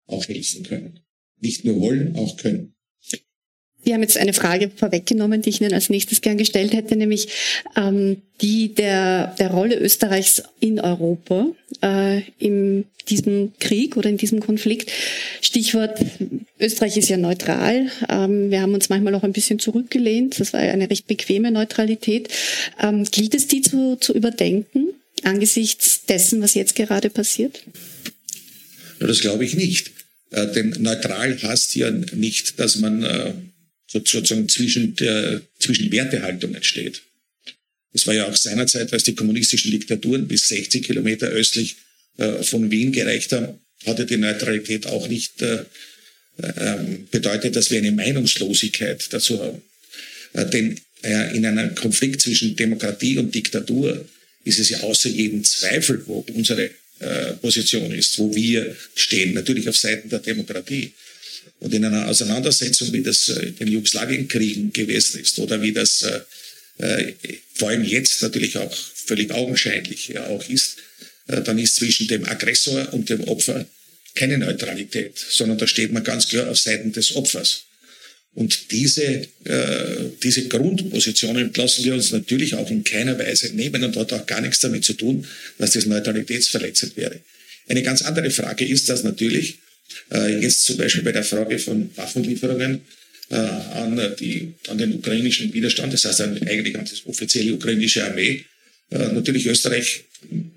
auch 0.08 0.28
helfen 0.28 0.64
können. 0.64 1.00
Nicht 1.40 1.64
nur 1.66 1.80
wollen, 1.82 2.16
auch 2.16 2.36
können. 2.38 2.75
Wir 3.86 3.94
haben 3.94 4.02
jetzt 4.02 4.18
eine 4.18 4.34
Frage 4.34 4.72
vorweggenommen, 4.76 5.42
die 5.42 5.50
ich 5.50 5.62
Ihnen 5.62 5.74
als 5.74 5.90
nächstes 5.90 6.22
gern 6.22 6.38
gestellt 6.38 6.74
hätte, 6.74 6.96
nämlich 6.96 7.30
ähm, 7.78 8.18
die 8.42 8.74
der, 8.74 9.36
der 9.40 9.52
Rolle 9.52 9.80
Österreichs 9.80 10.44
in 10.60 10.80
Europa 10.80 11.48
äh, 11.82 12.22
in 12.40 12.86
diesem 13.08 13.54
Krieg 13.60 13.96
oder 13.96 14.10
in 14.10 14.18
diesem 14.18 14.40
Konflikt. 14.40 14.92
Stichwort, 15.40 16.00
Österreich 16.60 16.98
ist 16.98 17.10
ja 17.10 17.18
neutral. 17.18 17.88
Ähm, 18.10 18.50
wir 18.50 18.62
haben 18.62 18.74
uns 18.74 18.90
manchmal 18.90 19.14
auch 19.16 19.24
ein 19.24 19.34
bisschen 19.34 19.60
zurückgelehnt. 19.60 20.40
Das 20.40 20.52
war 20.54 20.60
eine 20.60 20.90
recht 20.90 21.08
bequeme 21.08 21.52
Neutralität. 21.52 22.30
Ähm, 22.82 23.04
gilt 23.06 23.36
es, 23.36 23.48
die 23.48 23.62
zu, 23.62 23.98
zu 23.98 24.14
überdenken 24.14 24.90
angesichts 25.24 26.06
dessen, 26.06 26.42
was 26.42 26.54
jetzt 26.54 26.76
gerade 26.76 27.10
passiert? 27.10 27.64
Das 29.00 29.20
glaube 29.22 29.46
ich 29.46 29.56
nicht. 29.56 29.92
Äh, 30.32 30.48
denn 30.54 30.76
neutral 30.80 31.42
heißt 31.42 31.76
ja 31.76 31.92
nicht, 31.92 32.60
dass 32.60 32.78
man 32.78 33.04
äh, 33.04 33.34
sozusagen 33.88 34.50
zwischen, 34.50 34.96
der, 34.96 35.42
zwischen 35.60 35.92
Wertehaltungen 35.92 36.64
steht. 36.64 37.02
Es 37.94 38.06
war 38.08 38.14
ja 38.14 38.28
auch 38.28 38.36
seinerzeit, 38.36 38.92
als 38.92 39.04
die 39.04 39.16
kommunistischen 39.16 39.72
Diktaturen 39.72 40.28
bis 40.28 40.50
60 40.50 40.84
Kilometer 40.84 41.28
östlich 41.28 41.78
äh, 42.18 42.44
von 42.44 42.70
Wien 42.72 42.92
gereicht 42.92 43.32
haben, 43.32 43.60
hatte 43.86 44.06
die 44.06 44.18
Neutralität 44.18 44.88
auch 44.88 45.08
nicht 45.08 45.42
äh, 45.42 45.64
äh, 46.38 46.76
bedeutet, 47.12 47.56
dass 47.56 47.72
wir 47.72 47.78
eine 47.78 47.92
Meinungslosigkeit 47.92 49.08
dazu 49.12 49.42
haben. 49.42 49.62
Äh, 50.34 50.46
denn 50.48 50.80
in 51.04 51.46
einem 51.46 51.76
Konflikt 51.76 52.22
zwischen 52.22 52.56
Demokratie 52.56 53.20
und 53.20 53.36
Diktatur 53.36 54.04
ist 54.44 54.58
es 54.58 54.70
ja 54.70 54.80
außer 54.80 55.08
jedem 55.08 55.44
Zweifel, 55.44 56.02
wo 56.08 56.26
unsere 56.34 56.72
Position 57.42 57.92
ist, 57.92 58.18
wo 58.18 58.34
wir 58.34 58.76
stehen, 58.96 59.36
natürlich 59.36 59.70
auf 59.70 59.78
Seiten 59.78 60.10
der 60.10 60.18
Demokratie. 60.18 60.94
Und 61.66 61.74
in 61.74 61.84
einer 61.84 62.08
Auseinandersetzung, 62.08 62.94
wie 62.94 63.02
das 63.02 63.28
äh, 63.28 63.48
in 63.48 63.56
den 63.56 63.68
Jugoslawienkriegen 63.70 64.72
gewesen 64.72 65.20
ist 65.20 65.40
oder 65.40 65.64
wie 65.64 65.72
das 65.72 66.04
äh, 66.04 66.20
äh, 66.78 67.14
vor 67.56 67.70
allem 67.70 67.84
jetzt 67.84 68.22
natürlich 68.22 68.56
auch 68.60 68.72
völlig 68.94 69.32
augenscheinlich 69.32 70.10
ja 70.10 70.28
auch 70.28 70.48
ist, 70.48 70.78
äh, 71.26 71.42
dann 71.42 71.58
ist 71.58 71.78
zwischen 71.78 72.08
dem 72.08 72.24
Aggressor 72.26 72.94
und 72.94 73.10
dem 73.10 73.24
Opfer 73.24 73.66
keine 74.14 74.38
Neutralität, 74.38 75.18
sondern 75.18 75.58
da 75.58 75.66
steht 75.66 75.92
man 75.92 76.04
ganz 76.04 76.28
klar 76.28 76.52
auf 76.52 76.60
Seiten 76.60 76.92
des 76.92 77.16
Opfers. 77.16 77.64
Und 78.36 78.72
diese, 78.72 79.28
äh, 79.46 80.10
diese 80.22 80.48
Grundpositionen 80.48 81.52
lassen 81.52 81.84
wir 81.84 81.96
uns 81.96 82.12
natürlich 82.12 82.54
auch 82.54 82.70
in 82.70 82.84
keiner 82.84 83.18
Weise 83.18 83.56
nehmen 83.56 83.84
und 83.84 83.96
hat 83.96 84.14
auch 84.14 84.28
gar 84.28 84.42
nichts 84.42 84.60
damit 84.60 84.86
zu 84.86 84.94
tun, 84.94 85.26
dass 85.58 85.72
das 85.72 85.88
neutralitätsverletzend 85.88 86.96
wäre. 86.96 87.22
Eine 87.68 87.82
ganz 87.82 88.04
andere 88.04 88.30
Frage 88.30 88.68
ist, 88.68 88.88
dass 88.88 89.04
natürlich 89.04 89.58
äh, 90.12 90.40
jetzt 90.40 90.64
zum 90.66 90.78
Beispiel 90.78 91.04
bei 91.04 91.12
der 91.12 91.24
Frage 91.24 91.60
von 91.60 91.90
Waffenlieferungen 91.96 92.82
äh, 93.30 93.36
an, 93.36 94.16
die, 94.20 94.54
an 94.68 94.78
den 94.78 94.94
ukrainischen 94.94 95.54
Widerstand, 95.54 95.94
das 95.94 96.06
heißt 96.06 96.22
eigentlich 96.22 96.78
an 96.78 96.86
die 96.86 97.10
offizielle 97.10 97.54
ukrainische 97.54 98.06
Armee, 98.06 98.46
äh, 98.92 98.98
natürlich 98.98 99.48
Österreich 99.48 100.06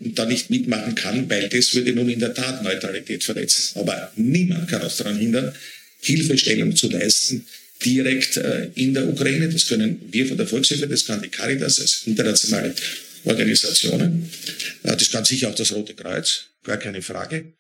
da 0.00 0.24
nicht 0.24 0.50
mitmachen 0.50 0.94
kann, 0.94 1.28
weil 1.30 1.48
das 1.48 1.74
würde 1.74 1.92
nun 1.92 2.08
in 2.08 2.20
der 2.20 2.34
Tat 2.34 2.62
Neutralität 2.62 3.24
verletzen. 3.24 3.78
Aber 3.78 4.12
niemand 4.16 4.68
kann 4.68 4.82
uns 4.82 4.96
daran 4.96 5.18
hindern, 5.18 5.52
Hilfestellung 6.00 6.76
zu 6.76 6.88
leisten, 6.90 7.46
direkt 7.84 8.36
äh, 8.36 8.70
in 8.74 8.94
der 8.94 9.08
Ukraine. 9.08 9.48
Das 9.48 9.66
können 9.66 10.00
wir 10.10 10.26
von 10.26 10.36
der 10.36 10.46
Volkshilfe, 10.46 10.86
das 10.86 11.06
kann 11.06 11.22
die 11.22 11.28
Caritas 11.28 11.80
als 11.80 12.02
internationale 12.06 12.74
Organisationen. 13.24 14.30
Äh, 14.82 14.96
das 14.96 15.10
kann 15.10 15.24
sicher 15.24 15.48
auch 15.48 15.54
das 15.54 15.72
Rote 15.72 15.94
Kreuz, 15.94 16.46
gar 16.64 16.78
keine 16.78 17.02
Frage. 17.02 17.52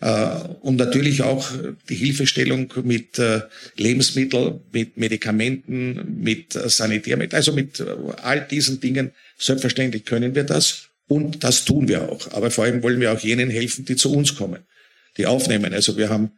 Äh, 0.00 0.30
und 0.62 0.76
natürlich 0.76 1.22
auch 1.22 1.50
die 1.88 1.94
Hilfestellung 1.94 2.72
mit 2.84 3.18
äh, 3.18 3.42
Lebensmitteln, 3.76 4.60
mit 4.72 4.96
Medikamenten, 4.96 6.22
mit 6.22 6.56
äh, 6.56 6.68
Sanitärmitteln, 6.68 7.36
also 7.36 7.52
mit 7.52 7.84
all 8.22 8.46
diesen 8.46 8.80
Dingen. 8.80 9.12
Selbstverständlich 9.38 10.06
können 10.06 10.34
wir 10.34 10.44
das 10.44 10.88
und 11.06 11.44
das 11.44 11.64
tun 11.66 11.86
wir 11.88 12.08
auch. 12.10 12.32
Aber 12.32 12.50
vor 12.50 12.64
allem 12.64 12.82
wollen 12.82 13.00
wir 13.00 13.12
auch 13.12 13.20
jenen 13.20 13.50
helfen, 13.50 13.84
die 13.84 13.96
zu 13.96 14.12
uns 14.12 14.34
kommen, 14.34 14.60
die 15.18 15.26
aufnehmen. 15.26 15.72
Also 15.74 15.96
wir 15.96 16.08
haben 16.08 16.32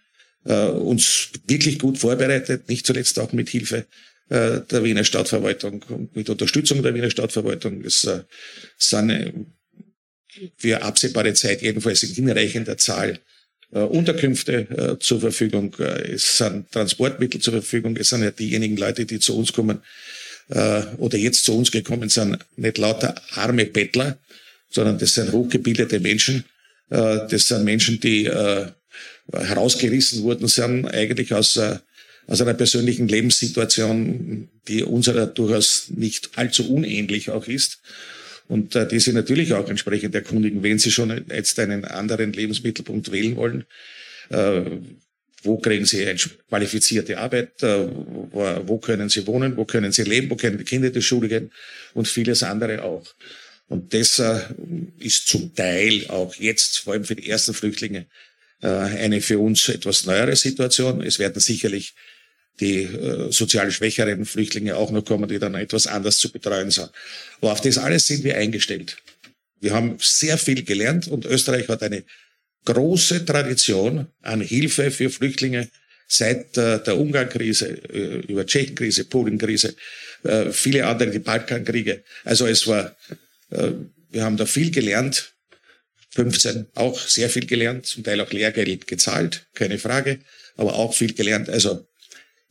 uns 0.45 1.29
wirklich 1.47 1.79
gut 1.79 1.99
vorbereitet, 1.99 2.69
nicht 2.69 2.85
zuletzt 2.85 3.17
auch 3.21 3.33
mit 3.33 3.49
Hilfe 3.49 3.87
der 4.29 4.83
Wiener 4.83 5.05
Stadtverwaltung 5.05 5.85
und 5.89 6.17
mit 6.17 6.29
Unterstützung 6.29 6.83
der 6.83 6.93
Wiener 6.97 7.11
Stadtverwaltung. 7.11 7.85
Es 7.85 8.09
sind 8.77 9.47
für 10.57 10.83
absehbare 10.83 11.33
Zeit 11.35 11.63
jedenfalls 11.63 12.03
in 12.03 12.13
hinreichender 12.13 12.77
Zahl 12.77 13.21
Unterkünfte 13.81 14.53
äh, 14.53 14.99
zur 14.99 15.21
Verfügung, 15.21 15.75
äh, 15.79 16.13
es 16.13 16.37
sind 16.37 16.71
Transportmittel 16.73 17.41
zur 17.41 17.55
Verfügung, 17.55 17.97
es 17.97 18.11
sind 18.11 18.23
ja 18.23 18.31
diejenigen 18.31 18.77
Leute, 18.77 19.07
die 19.07 19.19
zu 19.19 19.37
uns 19.37 19.53
kommen 19.53 19.81
äh, 20.51 20.83
oder 20.99 21.17
jetzt 21.17 21.45
zu 21.45 21.57
uns 21.57 21.71
gekommen 21.71 22.11
sind, 22.11 22.39
nicht 22.57 22.77
lauter 22.77 23.15
arme 23.35 23.65
Bettler, 23.65 24.19
sondern 24.69 24.99
das 24.99 25.15
sind 25.15 25.33
hochgebildete 25.33 26.01
Menschen, 26.01 26.45
äh, 26.91 27.21
das 27.31 27.49
sind 27.49 27.65
Menschen, 27.65 27.99
die 27.99 28.27
äh, 28.27 28.67
herausgerissen 29.33 30.23
wurden 30.23 30.49
sind, 30.49 30.87
eigentlich 30.87 31.33
aus, 31.33 31.57
äh, 31.57 31.79
aus 32.27 32.43
einer 32.43 32.55
persönlichen 32.55 33.09
Lebenssituation, 33.09 34.51
die 34.69 34.85
unserer 34.85 35.27
durchaus 35.27 35.87
nicht 35.89 36.31
allzu 36.37 36.71
unähnlich 36.71 37.31
auch 37.31 37.49
ist 37.49 37.81
und 38.53 38.77
äh, 38.77 38.87
die 38.87 39.01
Sie 39.01 39.15
natürlich 39.15 39.55
auch 39.55 39.67
entsprechend 39.71 40.15
erkundigen, 40.15 40.63
wenn 40.63 40.79
Sie 40.79 40.91
schon 40.91 41.25
jetzt 41.31 41.59
einen 41.59 41.87
anderen 41.87 42.35
Lebensmittelpunkt 42.35 43.11
wählen 43.11 43.35
wollen. 43.35 43.65
Äh, 44.29 44.65
wo 45.43 45.57
kriegen 45.57 45.87
Sie 45.87 46.07
eine 46.07 46.19
qualifizierte 46.51 47.17
Arbeit? 47.17 47.63
Äh, 47.63 47.89
wo, 48.31 48.63
wo 48.67 48.77
können 48.77 49.09
Sie 49.09 49.27
wohnen? 49.27 49.57
Wo 49.57 49.65
können 49.65 49.91
Sie 49.91 50.03
leben? 50.03 50.29
Wo 50.29 50.37
können 50.37 50.59
die 50.59 50.65
Kinder 50.65 50.89
in 50.89 50.93
die 50.93 51.01
Schule 51.01 51.29
gehen? 51.29 51.51
Und 51.95 52.09
vieles 52.09 52.43
andere 52.43 52.85
auch. 52.85 53.07
Und 53.69 53.95
das 53.95 54.19
äh, 54.19 54.41
ist 54.99 55.29
zum 55.29 55.55
Teil 55.55 56.05
auch 56.09 56.35
jetzt, 56.35 56.81
vor 56.81 56.93
allem 56.93 57.05
für 57.05 57.17
die 57.17 57.31
ersten 57.31 57.55
Flüchtlinge, 57.55 58.05
äh, 58.61 58.67
eine 58.67 59.23
für 59.23 59.39
uns 59.39 59.67
etwas 59.71 60.05
neuere 60.05 60.37
Situation. 60.37 61.03
Es 61.03 61.19
werden 61.19 61.41
sicherlich 61.41 61.95
die 62.61 62.83
äh, 62.83 63.33
sozial 63.33 63.71
schwächeren 63.71 64.25
Flüchtlinge 64.25 64.77
auch 64.77 64.91
noch 64.91 65.05
kommen, 65.05 65.29
die 65.29 65.39
dann 65.39 65.55
etwas 65.55 65.87
anders 65.87 66.19
zu 66.19 66.31
betreuen 66.31 66.71
sind. 66.71 66.91
Aber 67.41 67.53
auf 67.53 67.61
das 67.61 67.79
alles 67.79 68.07
sind 68.07 68.25
wir 68.25 68.37
eingestellt. 68.37 68.97
Wir 69.61 69.73
haben 69.73 69.97
sehr 70.01 70.39
viel 70.39 70.63
gelernt 70.65 71.09
und 71.09 71.25
Österreich 71.25 71.69
hat 71.69 71.83
eine 71.83 72.05
große 72.65 73.25
Tradition 73.25 74.07
an 74.21 74.41
Hilfe 74.41 74.91
für 74.91 75.11
Flüchtlinge 75.11 75.69
seit 76.07 76.57
äh, 76.59 76.83
der 76.83 76.99
Ungarn-Krise, 76.99 77.69
äh, 77.93 78.21
über 78.27 78.45
Tschechenkrise, 78.47 79.05
Polen-Krise, 79.05 79.75
äh, 80.25 80.51
viele 80.51 80.87
andere, 80.87 81.11
die 81.11 81.19
Balkankriege. 81.19 82.05
Also 82.25 82.47
es 82.47 82.67
war, 82.67 82.97
äh, 83.51 83.71
wir 84.11 84.25
haben 84.25 84.37
da 84.37 84.45
viel 84.45 84.71
gelernt, 84.71 85.33
15 86.11 86.67
auch 86.75 86.99
sehr 87.01 87.31
viel 87.31 87.47
gelernt, 87.47 87.87
zum 87.87 88.05
Teil 88.05 88.21
auch 88.21 88.31
Lehrgeld 88.31 88.87
gezahlt, 88.87 89.47
keine 89.55 89.79
Frage, 89.79 90.19
aber 90.57 90.75
auch 90.75 90.93
viel 90.95 91.15
gelernt. 91.15 91.49
Also 91.49 91.87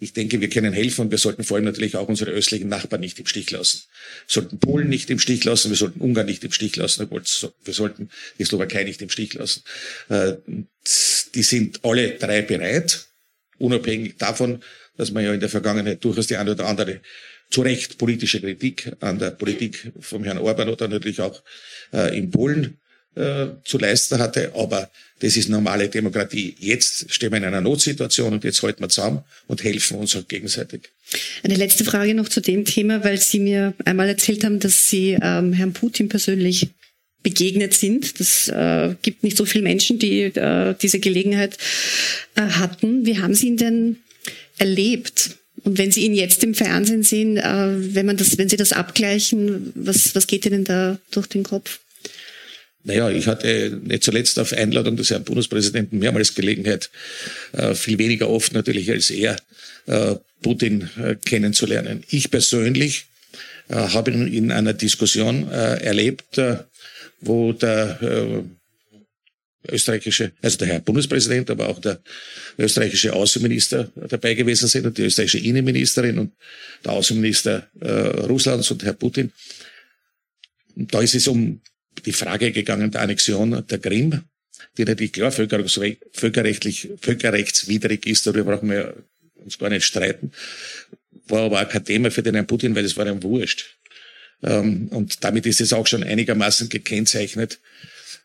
ich 0.02 0.14
denke, 0.14 0.42
wir 0.42 0.50
können 0.50 0.74
helfen 0.74 1.02
und 1.02 1.12
wir 1.12 1.20
sollten 1.20 1.44
vor 1.44 1.58
allem 1.58 1.66
natürlich 1.66 1.96
auch 1.96 2.08
unsere 2.08 2.32
östlichen 2.32 2.68
Nachbarn 2.68 3.02
nicht 3.02 3.20
im 3.20 3.28
Stich 3.28 3.52
lassen. 3.52 3.84
Wir 4.26 4.34
sollten 4.34 4.60
Polen 4.60 4.90
nicht 4.90 5.12
im 5.12 5.20
Stich 5.20 5.44
lassen, 5.44 5.70
wir 5.70 5.78
sollten 5.78 6.02
Ungarn 6.02 6.26
nicht 6.26 6.44
im 6.44 6.52
Stich 6.52 6.76
lassen, 6.76 7.08
wir 7.12 7.74
sollten 7.74 8.10
die 8.40 8.44
Slowakei 8.44 8.84
nicht 8.84 9.04
im 9.04 9.12
Stich 9.12 9.36
lassen. 9.36 9.62
Äh, 10.10 10.38
die 11.36 11.44
sind 11.44 11.86
alle 11.86 12.18
drei 12.18 12.42
bereit, 12.42 13.06
unabhängig 13.60 14.18
davon, 14.18 14.64
dass 14.98 15.12
man 15.12 15.24
ja 15.24 15.36
in 15.36 15.40
der 15.40 15.50
Vergangenheit 15.50 16.04
durchaus 16.04 16.26
die 16.26 16.38
eine 16.38 16.54
oder 16.54 16.66
andere 16.66 17.02
zu 17.52 17.62
Recht 17.62 18.00
politische 18.00 18.42
Kritik 18.42 18.92
an 19.02 19.20
der 19.20 19.30
Politik 19.30 19.92
vom 20.00 20.24
Herrn 20.24 20.40
Orban 20.40 20.70
oder 20.70 20.88
natürlich 20.88 21.22
auch 21.22 21.44
äh, 21.94 22.18
in 22.18 22.32
Polen 22.32 22.80
äh, 23.16 23.48
zu 23.64 23.78
leisten 23.78 24.20
hatte. 24.20 24.52
Aber 24.56 24.90
das 25.20 25.38
ist 25.38 25.50
normale 25.50 25.90
Demokratie. 25.90 26.56
Jetzt 26.60 27.14
stehen 27.14 27.32
wir 27.32 27.38
in 27.38 27.46
einer 27.46 27.62
Notsituation 27.62 28.34
und 28.34 28.44
jetzt 28.44 28.62
halten 28.64 28.82
wir 28.82 28.90
zusammen 28.90 29.24
und 29.48 29.64
helfen 29.64 29.98
uns 29.98 30.16
auch 30.16 30.28
gegenseitig. 30.28 30.82
Eine 31.44 31.56
letzte 31.56 31.84
Frage 31.84 32.14
noch 32.14 32.30
zu 32.30 32.42
dem 32.42 32.66
Thema, 32.66 33.04
weil 33.04 33.20
Sie 33.20 33.40
mir 33.40 33.74
einmal 33.86 34.08
erzählt 34.08 34.44
haben, 34.44 34.60
dass 34.60 34.90
Sie 34.90 35.18
ähm, 35.22 35.54
Herrn 35.54 35.74
Putin 35.74 36.10
persönlich 36.10 36.70
begegnet 37.22 37.74
sind. 37.74 38.20
Das 38.20 38.48
äh, 38.48 38.96
gibt 39.02 39.24
nicht 39.24 39.38
so 39.38 39.46
viele 39.46 39.64
Menschen, 39.64 40.00
die 40.00 40.22
äh, 40.22 40.74
diese 40.82 41.00
Gelegenheit 41.00 41.58
äh, 42.36 42.42
hatten. 42.42 43.06
Wie 43.06 43.20
haben 43.20 43.36
Sie 43.36 43.48
ihn 43.48 43.58
denn 43.58 43.98
erlebt? 44.58 45.38
Und 45.64 45.78
wenn 45.78 45.92
Sie 45.92 46.06
ihn 46.06 46.16
jetzt 46.16 46.44
im 46.44 46.56
Fernsehen 46.56 47.04
sehen, 47.04 47.38
äh, 47.38 47.76
wenn 47.94 48.06
man 48.06 48.18
das, 48.18 48.38
wenn 48.38 48.50
Sie 48.50 48.58
das 48.58 48.74
abgleichen, 48.74 49.72
was, 49.76 50.16
was 50.16 50.28
geht 50.28 50.46
Ihnen 50.46 50.64
da 50.64 50.98
durch 51.12 51.28
den 51.28 51.44
Kopf? 51.44 51.80
Naja, 52.84 53.10
ich 53.10 53.28
hatte 53.28 53.80
nicht 53.84 54.04
zuletzt 54.04 54.40
auf 54.40 54.54
Einladung 54.54 54.98
des 54.98 55.12
Herrn 55.12 55.24
Bundespräsidenten 55.24 56.00
mehrmals 56.00 56.34
Gelegenheit, 56.34 56.90
äh, 57.54 57.76
viel 57.76 58.00
weniger 58.00 58.30
oft 58.30 58.54
natürlich 58.54 58.90
als 58.90 59.10
er, 59.12 59.38
äh, 59.86 60.16
Putin 60.42 60.90
äh, 60.98 61.16
kennenzulernen. 61.16 62.04
Ich 62.10 62.32
persönlich 62.32 63.06
habe 63.70 64.12
ihn 64.12 64.28
in 64.28 64.52
einer 64.52 64.74
Diskussion 64.74 65.50
erlebt, 65.50 66.42
wo 67.22 67.54
der 67.54 68.44
österreichische, 69.70 70.34
also 70.42 70.58
der 70.58 70.68
Herr 70.68 70.80
Bundespräsident, 70.82 71.50
aber 71.50 71.70
auch 71.70 71.80
der 71.80 72.02
österreichische 72.58 73.14
Außenminister 73.14 73.90
dabei 74.10 74.34
gewesen 74.34 74.68
sind 74.68 74.88
und 74.88 74.98
die 74.98 75.04
österreichische 75.04 75.38
Innenministerin 75.38 76.18
und 76.18 76.34
der 76.84 76.92
Außenminister 76.92 77.70
Russlands 78.28 78.72
und 78.72 78.84
Herr 78.84 78.94
Putin. 78.94 79.32
Da 80.76 81.00
ist 81.00 81.16
es 81.16 81.28
um 81.30 81.62
die 82.06 82.14
Frage 82.14 82.52
gegangen 82.52 82.92
der 82.92 83.02
Annexion 83.02 83.66
der 83.68 83.80
Krim, 83.80 84.22
die 84.78 84.86
natürlich 84.86 85.14
klar 85.14 85.32
völkerrechtlich, 85.32 86.90
völkerrechtswidrig 87.00 88.06
ist, 88.06 88.26
darüber 88.26 88.56
brauchen 88.56 88.70
wir 88.70 88.96
uns 89.36 89.58
gar 89.58 89.70
nicht 89.70 89.86
streiten, 89.86 90.32
war 91.28 91.44
aber 91.44 91.62
auch 91.62 91.70
kein 91.70 91.86
Thema 91.86 92.12
für 92.12 92.24
den 92.24 92.36
Herrn 92.36 92.48
Putin, 92.48 92.76
weil 92.76 92.84
das 92.84 92.98
war 92.98 93.08
ihm 93.08 93.24
wurscht. 93.24 93.78
Ähm, 94.44 94.88
und 94.90 95.24
damit 95.24 95.46
ist 95.46 95.62
es 95.62 95.74
auch 95.74 95.88
schon 95.88 96.04
einigermaßen 96.04 96.70
gekennzeichnet. 96.70 97.60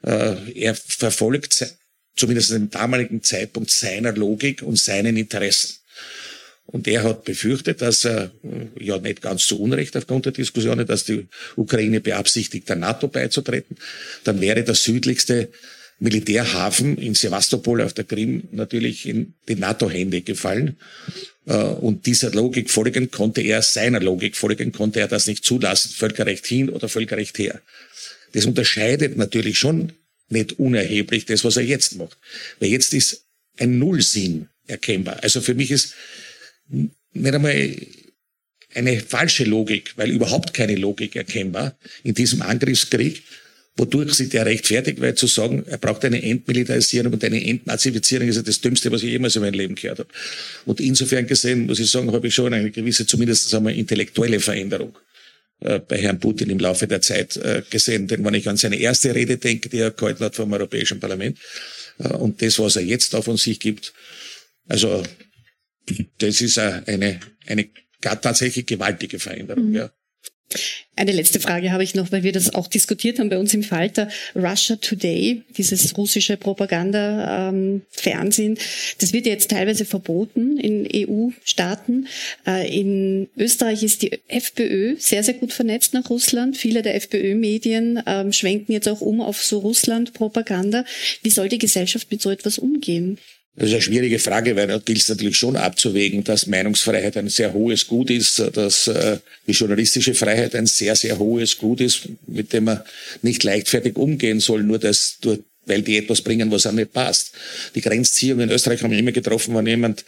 Äh, 0.02 0.52
er 0.54 0.74
verfolgt 0.74 1.74
zumindest 2.16 2.50
im 2.52 2.70
damaligen 2.70 3.22
Zeitpunkt 3.22 3.70
seiner 3.70 4.12
Logik 4.12 4.62
und 4.62 4.78
seinen 4.78 5.16
Interessen. 5.16 5.76
Und 6.66 6.88
er 6.88 7.04
hat 7.04 7.24
befürchtet, 7.24 7.80
dass 7.80 8.04
er, 8.04 8.32
ja 8.78 8.98
nicht 8.98 9.22
ganz 9.22 9.46
zu 9.46 9.60
Unrecht 9.60 9.96
aufgrund 9.96 10.26
der 10.26 10.32
Diskussionen, 10.32 10.86
dass 10.86 11.04
die 11.04 11.26
Ukraine 11.54 12.00
beabsichtigt, 12.00 12.68
der 12.68 12.76
NATO 12.76 13.08
beizutreten. 13.08 13.76
Dann 14.24 14.40
wäre 14.40 14.64
der 14.64 14.74
südlichste 14.74 15.48
Militärhafen 15.98 16.98
in 16.98 17.14
Sevastopol 17.14 17.80
auf 17.80 17.94
der 17.94 18.04
Krim 18.04 18.48
natürlich 18.52 19.06
in 19.06 19.34
die 19.48 19.54
NATO-Hände 19.54 20.20
gefallen. 20.20 20.76
Äh, 21.46 21.54
und 21.56 22.06
dieser 22.06 22.32
Logik 22.32 22.70
folgend 22.70 23.12
konnte 23.12 23.40
er, 23.40 23.62
seiner 23.62 24.00
Logik 24.00 24.36
folgend 24.36 24.76
konnte 24.76 25.00
er 25.00 25.08
das 25.08 25.26
nicht 25.26 25.44
zulassen, 25.44 25.90
Völkerrecht 25.90 26.46
hin 26.46 26.68
oder 26.68 26.88
Völkerrecht 26.88 27.38
her. 27.38 27.62
das 28.32 28.44
unterscheidet 28.44 29.16
natürlich 29.16 29.58
schon 29.58 29.92
nicht 30.28 30.58
unerheblich 30.58 31.24
das, 31.24 31.44
was 31.44 31.56
er 31.56 31.62
jetzt 31.62 31.96
macht. 31.96 32.18
Weil 32.58 32.70
jetzt 32.70 32.92
ist 32.92 33.24
ein 33.58 33.78
Nullsinn 33.78 34.48
erkennbar. 34.66 35.22
Also 35.22 35.40
für 35.40 35.54
mich 35.54 35.70
ist 35.70 35.94
nicht 36.68 37.34
einmal 37.34 37.76
eine 38.74 39.00
falsche 39.00 39.44
Logik, 39.44 39.94
weil 39.96 40.10
überhaupt 40.10 40.52
keine 40.52 40.76
Logik 40.76 41.16
erkennbar 41.16 41.78
in 42.02 42.14
diesem 42.14 42.42
Angriffskrieg, 42.42 43.22
wodurch 43.76 44.14
sich 44.14 44.30
der 44.30 44.46
rechtfertigt, 44.46 45.00
weil 45.00 45.14
zu 45.14 45.26
sagen, 45.26 45.64
er 45.66 45.78
braucht 45.78 46.04
eine 46.04 46.22
Entmilitarisierung 46.22 47.12
und 47.12 47.24
eine 47.24 47.44
Entnazifizierung 47.46 48.28
ist 48.28 48.36
ja 48.36 48.42
das 48.42 48.60
Dümmste, 48.60 48.90
was 48.90 49.02
ich 49.02 49.10
jemals 49.10 49.36
in 49.36 49.42
meinem 49.42 49.54
Leben 49.54 49.74
gehört 49.74 50.00
habe. 50.00 50.08
Und 50.64 50.80
insofern 50.80 51.26
gesehen, 51.26 51.66
muss 51.66 51.78
ich 51.78 51.90
sagen, 51.90 52.12
habe 52.12 52.26
ich 52.26 52.34
schon 52.34 52.52
eine 52.52 52.70
gewisse, 52.70 53.06
zumindest 53.06 53.48
sagen 53.48 53.66
wir, 53.66 53.74
intellektuelle 53.74 54.40
Veränderung 54.40 54.96
äh, 55.60 55.78
bei 55.78 55.98
Herrn 55.98 56.20
Putin 56.20 56.50
im 56.50 56.58
Laufe 56.58 56.86
der 56.86 57.02
Zeit 57.02 57.36
äh, 57.36 57.62
gesehen. 57.68 58.08
Denn 58.08 58.24
wenn 58.24 58.34
ich 58.34 58.48
an 58.48 58.56
seine 58.56 58.76
erste 58.76 59.14
Rede 59.14 59.36
denke, 59.36 59.68
die 59.68 59.78
er 59.78 59.90
gehalten 59.90 60.24
hat 60.24 60.36
vom 60.36 60.52
Europäischen 60.52 61.00
Parlament, 61.00 61.38
äh, 61.98 62.08
und 62.08 62.40
das, 62.40 62.58
was 62.58 62.76
er 62.76 62.82
jetzt 62.82 63.14
auf 63.14 63.26
von 63.26 63.36
sich 63.36 63.60
gibt, 63.60 63.92
also 64.68 65.02
das 66.18 66.40
ist 66.40 66.58
eine, 66.58 67.20
eine 67.46 67.68
tatsächlich 68.00 68.66
gewaltige 68.66 69.18
Veränderung. 69.18 69.70
Mhm. 69.70 69.74
Ja. 69.74 69.90
Eine 70.94 71.10
letzte 71.12 71.40
Frage 71.40 71.72
habe 71.72 71.82
ich 71.82 71.96
noch, 71.96 72.12
weil 72.12 72.22
wir 72.22 72.30
das 72.32 72.54
auch 72.54 72.68
diskutiert 72.68 73.18
haben 73.18 73.28
bei 73.28 73.38
uns 73.38 73.52
im 73.52 73.64
Falter. 73.64 74.08
Russia 74.34 74.76
Today, 74.76 75.42
dieses 75.58 75.98
russische 75.98 76.36
Propaganda-Fernsehen, 76.36 78.52
ähm, 78.52 78.58
das 78.98 79.12
wird 79.12 79.26
jetzt 79.26 79.50
teilweise 79.50 79.84
verboten 79.84 80.56
in 80.56 80.88
EU-Staaten. 80.94 82.06
Äh, 82.46 82.72
in 82.74 83.28
Österreich 83.36 83.82
ist 83.82 84.02
die 84.02 84.20
FPÖ 84.28 84.94
sehr, 84.98 85.24
sehr 85.24 85.34
gut 85.34 85.52
vernetzt 85.52 85.94
nach 85.94 86.08
Russland. 86.08 86.56
Viele 86.56 86.82
der 86.82 86.94
FPÖ-Medien 86.94 88.00
ähm, 88.06 88.32
schwenken 88.32 88.70
jetzt 88.72 88.88
auch 88.88 89.00
um 89.00 89.20
auf 89.20 89.44
so 89.44 89.58
Russland-Propaganda. 89.58 90.84
Wie 91.22 91.30
soll 91.30 91.48
die 91.48 91.58
Gesellschaft 91.58 92.08
mit 92.10 92.22
so 92.22 92.30
etwas 92.30 92.58
umgehen? 92.58 93.18
Das 93.56 93.68
ist 93.68 93.72
eine 93.72 93.82
schwierige 93.82 94.18
Frage, 94.18 94.54
weil 94.54 94.66
da 94.66 94.78
gilt 94.78 94.98
es 94.98 95.08
natürlich 95.08 95.38
schon 95.38 95.56
abzuwägen, 95.56 96.22
dass 96.24 96.46
Meinungsfreiheit 96.46 97.16
ein 97.16 97.30
sehr 97.30 97.54
hohes 97.54 97.86
Gut 97.86 98.10
ist, 98.10 98.38
dass 98.52 98.86
äh, 98.86 99.18
die 99.46 99.52
journalistische 99.52 100.14
Freiheit 100.14 100.54
ein 100.54 100.66
sehr, 100.66 100.94
sehr 100.94 101.18
hohes 101.18 101.56
Gut 101.56 101.80
ist, 101.80 102.02
mit 102.26 102.52
dem 102.52 102.64
man 102.64 102.82
nicht 103.22 103.42
leichtfertig 103.44 103.96
umgehen 103.96 104.40
soll, 104.40 104.62
nur 104.62 104.78
dass 104.78 105.16
durch 105.20 105.40
weil 105.66 105.82
die 105.82 105.98
etwas 105.98 106.22
bringen, 106.22 106.50
was 106.50 106.64
auch 106.66 106.72
nicht 106.72 106.92
passt. 106.92 107.32
Die 107.74 107.80
Grenzziehung 107.80 108.40
in 108.40 108.50
Österreich 108.50 108.82
haben 108.82 108.92
wir 108.92 108.98
immer 108.98 109.12
getroffen, 109.12 109.54
wenn 109.54 109.66
jemand 109.66 110.04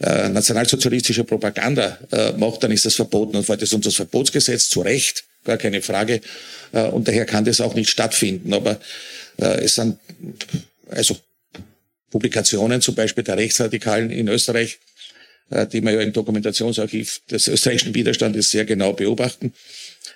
äh, 0.00 0.28
nationalsozialistische 0.28 1.24
Propaganda 1.24 1.98
äh, 2.12 2.32
macht, 2.32 2.62
dann 2.62 2.70
ist 2.70 2.84
das 2.84 2.94
verboten 2.94 3.36
und 3.36 3.48
uns 3.48 3.84
das 3.84 3.94
Verbotsgesetz 3.94 4.68
zu 4.68 4.82
Recht, 4.82 5.24
gar 5.44 5.56
keine 5.56 5.80
Frage. 5.80 6.20
Äh, 6.72 6.82
und 6.88 7.08
daher 7.08 7.24
kann 7.24 7.44
das 7.44 7.60
auch 7.60 7.74
nicht 7.74 7.88
stattfinden. 7.88 8.52
Aber 8.52 8.78
äh, 9.38 9.64
es 9.64 9.76
sind 9.76 9.98
also 10.90 11.16
Publikationen, 12.10 12.80
zum 12.80 12.94
Beispiel 12.94 13.24
der 13.24 13.36
Rechtsradikalen 13.36 14.10
in 14.10 14.28
Österreich, 14.28 14.78
äh, 15.50 15.66
die 15.66 15.82
wir 15.82 15.92
ja 15.92 16.00
im 16.00 16.12
Dokumentationsarchiv 16.12 17.22
des 17.30 17.48
österreichischen 17.48 17.94
Widerstandes 17.94 18.50
sehr 18.50 18.64
genau 18.64 18.92
beobachten, 18.92 19.52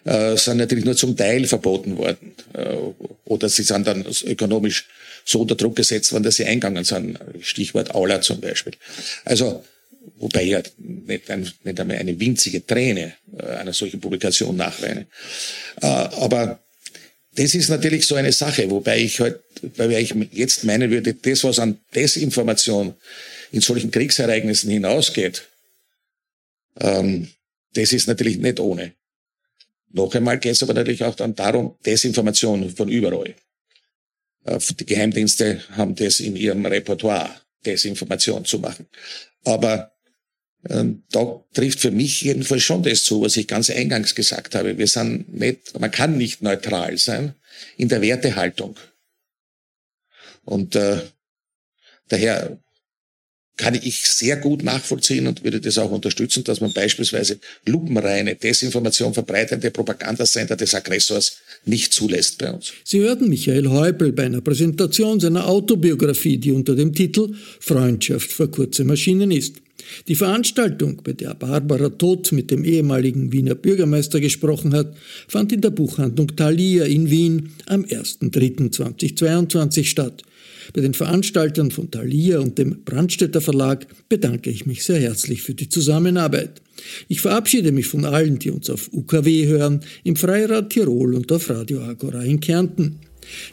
äh, 0.05 0.37
sind 0.37 0.59
natürlich 0.59 0.85
nur 0.85 0.97
zum 0.97 1.17
Teil 1.17 1.47
verboten 1.47 1.97
worden. 1.97 2.35
Äh, 2.55 2.77
oder 3.25 3.49
sie 3.49 3.63
sind 3.63 3.87
dann 3.87 4.05
ökonomisch 4.25 4.89
so 5.25 5.41
unter 5.41 5.55
Druck 5.55 5.77
gesetzt 5.77 6.13
worden, 6.13 6.25
dass 6.25 6.37
sie 6.37 6.45
eingegangen 6.45 6.85
sind. 6.85 7.19
Stichwort 7.41 7.95
Aula 7.95 8.21
zum 8.21 8.41
Beispiel. 8.41 8.75
Also, 9.25 9.65
wobei 10.17 10.43
ja 10.43 10.61
nicht, 10.79 11.29
nicht 11.29 11.81
einmal 11.81 11.97
eine 11.97 12.19
winzige 12.19 12.67
Träne 12.67 13.15
einer 13.39 13.73
solchen 13.73 14.01
Publikation 14.01 14.57
nachweine. 14.57 15.07
Aber 15.77 16.59
das 17.35 17.55
ist 17.55 17.69
natürlich 17.69 18.07
so 18.07 18.15
eine 18.15 18.33
Sache, 18.33 18.71
wobei 18.71 19.01
ich 19.01 19.21
halt, 19.21 19.41
weil 19.77 19.93
ich 19.93 20.15
jetzt 20.33 20.65
meinen 20.65 20.91
würde, 20.91 21.15
das, 21.15 21.45
was 21.45 21.59
an 21.59 21.79
Desinformation 21.95 22.95
in 23.53 23.61
solchen 23.61 23.91
Kriegsereignissen 23.91 24.71
hinausgeht, 24.71 25.49
ähm, 26.81 27.29
das 27.75 27.93
ist 27.93 28.07
natürlich 28.07 28.39
nicht 28.39 28.61
ohne. 28.61 28.93
Noch 29.93 30.15
einmal 30.15 30.39
geht 30.39 30.53
es 30.53 30.63
aber 30.63 30.75
natürlich 30.75 31.05
auch 31.05 31.15
dann 31.15 31.35
darum, 31.35 31.77
Desinformation 31.85 32.75
von 32.75 32.89
überall. 32.89 33.35
Äh, 34.45 34.59
die 34.79 34.87
Geheimdienste 34.87 35.63
haben 35.71 35.95
das 35.95 36.21
in 36.21 36.37
ihrem 36.37 36.65
Repertoire, 36.67 37.31
Desinformation 37.65 38.45
zu 38.45 38.59
machen. 38.59 38.87
Aber 39.45 39.92
da 40.65 41.45
trifft 41.55 41.81
für 41.81 41.91
mich 41.91 42.23
jedenfalls 42.23 42.63
schon 42.63 42.83
das 42.83 43.03
zu, 43.03 43.21
was 43.23 43.37
ich 43.37 43.49
ganz 43.49 43.69
eingangs 43.69 44.15
gesagt 44.15 44.55
habe. 44.55 44.79
Wir 44.79 44.87
sind 44.87 45.33
nicht, 45.35 45.79
man 45.79 45.91
kann 45.91 46.17
nicht 46.17 46.43
neutral 46.43 46.97
sein 46.99 47.35
in 47.77 47.89
der 47.89 48.01
Wertehaltung. 48.01 48.77
Und 50.45 50.77
äh, 50.77 51.01
daher 52.09 52.59
kann 53.57 53.75
ich 53.75 54.07
sehr 54.07 54.37
gut 54.37 54.63
nachvollziehen 54.63 55.27
und 55.27 55.45
würde 55.45 55.61
das 55.61 55.79
auch 55.79 55.91
unterstützen, 55.91 56.43
dass 56.45 56.61
man 56.61 56.73
beispielsweise 56.73 57.39
lupenreine 57.67 58.35
Desinformation 58.35 59.13
verbreitende 59.13 59.71
Propagandasender 59.71 60.57
des 60.57 60.75
Aggressors 60.75 61.39
nicht 61.65 61.93
zulässt 61.93 62.39
bei 62.39 62.53
uns. 62.53 62.73
Sie 62.85 63.01
hörten 63.01 63.29
Michael 63.29 63.69
Häupl 63.69 64.13
bei 64.13 64.25
einer 64.25 64.41
Präsentation 64.41 65.21
seiner 65.21 65.47
Autobiografie, 65.47 66.39
die 66.39 66.51
unter 66.51 66.75
dem 66.75 66.95
Titel 66.95 67.35
Freundschaft 67.61 68.33
vor 68.33 68.51
kurzem 68.51 68.91
erschienen 68.91 69.31
ist. 69.31 69.57
Die 70.09 70.15
Veranstaltung, 70.15 71.01
bei 71.03 71.13
der 71.13 71.35
Barbara 71.35 71.91
Todt 71.91 72.33
mit 72.33 72.51
dem 72.51 72.65
ehemaligen 72.65 73.33
Wiener 73.33 73.55
Bürgermeister 73.55 74.21
gesprochen 74.21 74.75
hat, 74.75 74.95
fand 75.29 75.53
in 75.53 75.61
der 75.61 75.71
Buchhandlung 75.71 76.35
Thalia 76.37 76.85
in 76.85 77.11
Wien 77.11 77.53
am 77.67 77.85
1.3.2022 77.85 79.85
statt. 79.85 80.23
Bei 80.73 80.81
den 80.81 80.95
Veranstaltern 80.95 81.71
von 81.71 81.91
Thalia 81.91 82.39
und 82.39 82.59
dem 82.59 82.85
Brandstätter 82.85 83.41
Verlag 83.41 83.87
bedanke 84.09 84.51
ich 84.51 84.67
mich 84.67 84.85
sehr 84.85 85.01
herzlich 85.01 85.43
für 85.43 85.55
die 85.55 85.69
Zusammenarbeit. 85.69 86.63
Ich 87.09 87.21
verabschiede 87.21 87.73
mich 87.73 87.87
von 87.87 88.05
allen, 88.05 88.39
die 88.39 88.51
uns 88.51 88.71
auf 88.71 88.91
UKW 88.93 89.47
hören, 89.47 89.81
im 90.05 90.17
Freirad 90.17 90.71
Tirol 90.71 91.15
und 91.15 91.31
auf 91.31 91.49
Radio 91.51 91.83
Agora 91.83 92.23
in 92.23 92.41
Kärnten. 92.41 93.01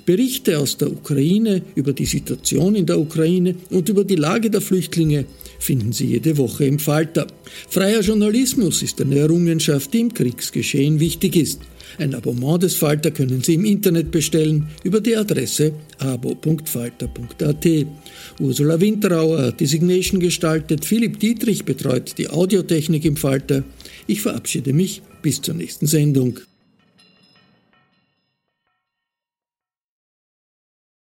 Berichte 0.06 0.60
aus 0.60 0.78
der 0.78 0.92
Ukraine 0.92 1.62
über 1.76 1.94
die 1.94 2.06
Situation 2.06 2.76
in 2.76 2.86
der 2.86 3.00
Ukraine 3.00 3.56
und 3.70 3.90
über 3.90 4.04
die 4.04 4.16
Lage 4.16 4.50
der 4.50 4.62
Flüchtlinge 4.62 5.26
finden 5.60 5.94
Sie 5.94 6.08
jede 6.08 6.38
Woche 6.38 6.66
im 6.66 6.80
Falter. 6.80 7.28
Freier 7.70 8.02
Journalismus 8.02 8.82
ist 8.82 9.02
eine 9.02 9.20
Errungenschaft, 9.20 9.94
die 9.94 10.00
im 10.00 10.14
Kriegsgeschehen 10.14 11.00
wichtig 11.00 11.36
ist. 11.36 11.62
Ein 11.98 12.14
Abonnement 12.14 12.62
des 12.62 12.76
Falter 12.76 13.12
können 13.12 13.42
Sie 13.42 13.56
im 13.56 13.66
Internet 13.66 14.12
bestellen 14.12 14.68
über 14.84 15.02
die 15.02 15.16
Adresse 15.16 15.74
abo.falter.at. 15.98 17.68
Ursula 18.40 18.80
Winterauer 18.80 19.42
hat 19.42 19.60
die 19.60 19.66
Signation 19.66 20.20
gestaltet, 20.20 20.86
Philipp 20.86 21.20
Dietrich 21.20 21.66
betreut 21.66 22.18
die 22.18 22.30
Audiotechnik 22.30 23.06
im 23.06 23.18
Falter. 23.18 23.64
Ich 24.08 24.22
verabschiede 24.22 24.74
mich 24.74 25.02
bis 25.22 25.42
zur 25.42 25.56
nächsten 25.56 25.88
Sendung. 25.88 26.40